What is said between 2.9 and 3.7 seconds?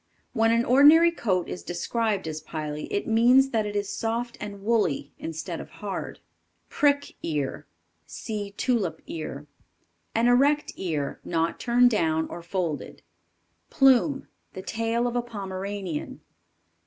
means that